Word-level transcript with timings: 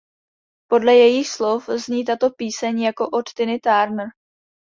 Podle 0.67 0.95
jejích 0.95 1.27
slov 1.29 1.65
zní 1.69 2.05
tato 2.05 2.29
píseň 2.29 2.81
jako 2.81 3.09
od 3.09 3.33
Tiny 3.33 3.59
Turner. 3.59 4.07